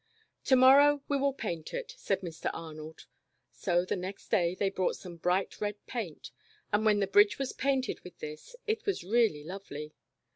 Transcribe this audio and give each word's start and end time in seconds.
"To 0.45 0.55
morrow, 0.55 1.03
we 1.07 1.17
will 1.17 1.31
paint 1.31 1.75
it," 1.75 1.93
said 1.95 2.21
Mr. 2.21 2.49
Ar 2.55 2.73
nold, 2.73 3.05
so 3.51 3.85
the 3.85 3.95
next 3.95 4.29
day 4.31 4.55
they 4.55 4.71
brought 4.71 4.95
some 4.95 5.17
bright 5.17 5.61
red 5.61 5.75
paint, 5.85 6.31
and 6.73 6.83
when 6.85 7.01
the 7.01 7.05
bridge 7.05 7.37
was 7.37 7.53
painted 7.53 7.99
with 7.99 8.17
this, 8.17 8.55
it 8.65 8.83
was 8.87 9.03
really 9.03 9.43
lovely. 9.43 9.93